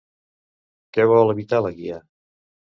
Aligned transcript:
Què 0.97 1.05
vol 1.13 1.35
evitar 1.35 1.63
la 1.69 1.75
Guia? 1.79 2.03